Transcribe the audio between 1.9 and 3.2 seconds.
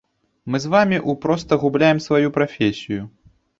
сваю прафесію.